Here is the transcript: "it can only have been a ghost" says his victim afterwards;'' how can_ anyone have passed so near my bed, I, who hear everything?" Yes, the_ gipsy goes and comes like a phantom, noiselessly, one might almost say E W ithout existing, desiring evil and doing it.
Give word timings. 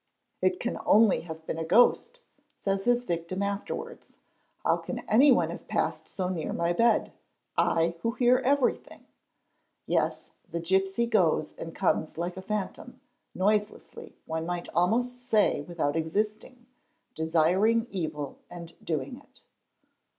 "it 0.41 0.59
can 0.59 0.79
only 0.83 1.21
have 1.21 1.45
been 1.45 1.59
a 1.59 1.63
ghost" 1.63 2.21
says 2.57 2.85
his 2.85 3.03
victim 3.03 3.43
afterwards;'' 3.43 4.17
how 4.65 4.75
can_ 4.77 4.97
anyone 5.07 5.51
have 5.51 5.67
passed 5.67 6.09
so 6.09 6.27
near 6.27 6.51
my 6.53 6.73
bed, 6.73 7.11
I, 7.55 7.93
who 8.01 8.13
hear 8.13 8.39
everything?" 8.39 9.05
Yes, 9.85 10.31
the_ 10.49 10.59
gipsy 10.65 11.05
goes 11.05 11.53
and 11.55 11.75
comes 11.75 12.17
like 12.17 12.35
a 12.35 12.41
phantom, 12.41 12.99
noiselessly, 13.35 14.17
one 14.25 14.47
might 14.47 14.69
almost 14.69 15.19
say 15.27 15.59
E 15.59 15.61
W 15.61 15.75
ithout 15.75 15.95
existing, 15.95 16.65
desiring 17.13 17.85
evil 17.91 18.39
and 18.49 18.73
doing 18.83 19.17
it. 19.17 19.43